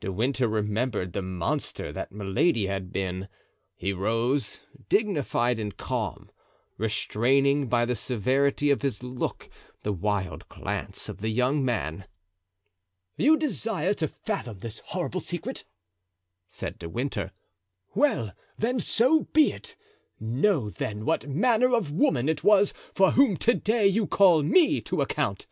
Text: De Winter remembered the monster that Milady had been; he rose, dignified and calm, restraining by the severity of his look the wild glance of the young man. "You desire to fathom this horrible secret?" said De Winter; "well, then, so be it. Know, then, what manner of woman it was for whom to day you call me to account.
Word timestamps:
De 0.00 0.10
Winter 0.10 0.48
remembered 0.48 1.12
the 1.12 1.20
monster 1.20 1.92
that 1.92 2.10
Milady 2.10 2.68
had 2.68 2.90
been; 2.90 3.28
he 3.76 3.92
rose, 3.92 4.60
dignified 4.88 5.58
and 5.58 5.76
calm, 5.76 6.30
restraining 6.78 7.66
by 7.68 7.84
the 7.84 7.94
severity 7.94 8.70
of 8.70 8.80
his 8.80 9.02
look 9.02 9.50
the 9.82 9.92
wild 9.92 10.48
glance 10.48 11.10
of 11.10 11.18
the 11.18 11.28
young 11.28 11.62
man. 11.62 12.06
"You 13.18 13.36
desire 13.36 13.92
to 13.92 14.08
fathom 14.08 14.60
this 14.60 14.78
horrible 14.86 15.20
secret?" 15.20 15.66
said 16.48 16.78
De 16.78 16.88
Winter; 16.88 17.30
"well, 17.94 18.32
then, 18.56 18.80
so 18.80 19.24
be 19.34 19.52
it. 19.52 19.76
Know, 20.18 20.70
then, 20.70 21.04
what 21.04 21.28
manner 21.28 21.74
of 21.74 21.92
woman 21.92 22.30
it 22.30 22.42
was 22.42 22.72
for 22.94 23.10
whom 23.10 23.36
to 23.36 23.52
day 23.52 23.86
you 23.86 24.06
call 24.06 24.42
me 24.42 24.80
to 24.80 25.02
account. 25.02 25.46